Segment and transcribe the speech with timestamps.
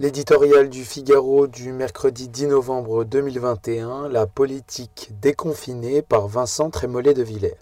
[0.00, 7.22] L'éditorial du Figaro du mercredi 10 novembre 2021, La politique déconfinée par Vincent Trémollet de
[7.22, 7.58] Villers.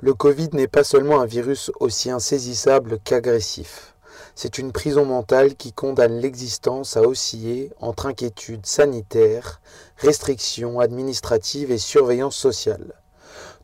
[0.00, 3.96] Le Covid n'est pas seulement un virus aussi insaisissable qu'agressif.
[4.36, 9.60] C'est une prison mentale qui condamne l'existence à osciller entre inquiétude sanitaire,
[9.96, 12.94] restrictions administratives et surveillance sociale.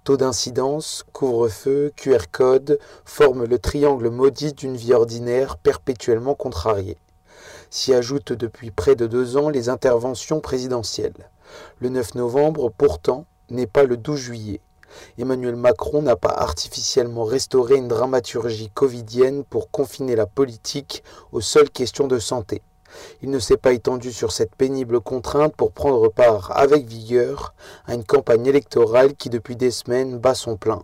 [0.05, 6.97] Taux d'incidence, couvre-feu, QR code forment le triangle maudit d'une vie ordinaire perpétuellement contrariée.
[7.70, 11.30] S'y ajoutent depuis près de deux ans les interventions présidentielles.
[11.78, 14.61] Le 9 novembre, pourtant, n'est pas le 12 juillet.
[15.19, 21.70] Emmanuel Macron n'a pas artificiellement restauré une dramaturgie covidienne pour confiner la politique aux seules
[21.70, 22.61] questions de santé.
[23.23, 27.55] Il ne s'est pas étendu sur cette pénible contrainte pour prendre part avec vigueur
[27.87, 30.83] à une campagne électorale qui depuis des semaines bat son plein.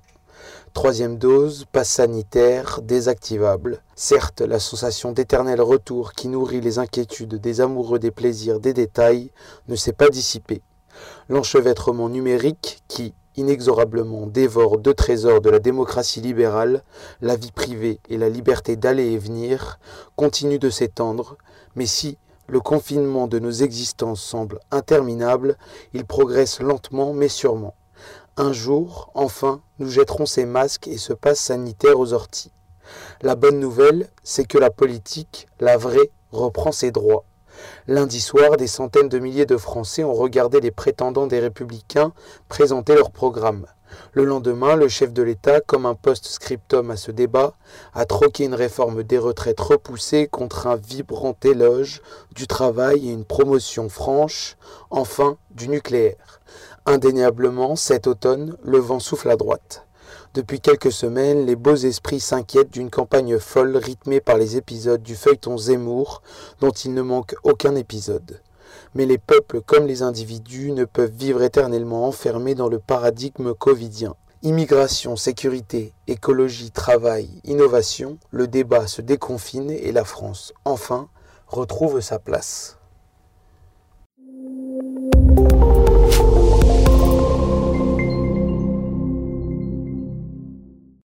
[0.74, 3.82] Troisième dose, passe sanitaire, désactivable.
[3.96, 9.30] Certes, la sensation d'éternel retour qui nourrit les inquiétudes des amoureux des plaisirs des détails
[9.66, 10.62] ne s'est pas dissipée.
[11.28, 16.82] L'enchevêtrement numérique qui, inexorablement dévore deux trésors de la démocratie libérale,
[17.20, 19.78] la vie privée et la liberté d'aller et venir,
[20.16, 21.36] continue de s'étendre,
[21.76, 25.56] mais si le confinement de nos existences semble interminable,
[25.92, 27.74] il progresse lentement mais sûrement.
[28.36, 32.52] Un jour, enfin, nous jetterons ces masques et ce passe sanitaire aux orties.
[33.22, 37.24] La bonne nouvelle, c'est que la politique, la vraie, reprend ses droits.
[37.86, 42.12] Lundi soir, des centaines de milliers de Français ont regardé les prétendants des républicains
[42.48, 43.66] présenter leur programme.
[44.12, 47.54] Le lendemain, le chef de l'État, comme un post-scriptum à ce débat,
[47.94, 52.02] a troqué une réforme des retraites repoussée contre un vibrant éloge
[52.34, 54.56] du travail et une promotion franche,
[54.90, 56.40] enfin, du nucléaire.
[56.86, 59.87] Indéniablement, cet automne, le vent souffle à droite.
[60.34, 65.16] Depuis quelques semaines, les beaux esprits s'inquiètent d'une campagne folle rythmée par les épisodes du
[65.16, 66.22] feuilleton Zemmour,
[66.60, 68.40] dont il ne manque aucun épisode.
[68.94, 74.14] Mais les peuples comme les individus ne peuvent vivre éternellement enfermés dans le paradigme covidien.
[74.42, 81.08] Immigration, sécurité, écologie, travail, innovation, le débat se déconfine et la France, enfin,
[81.48, 82.78] retrouve sa place.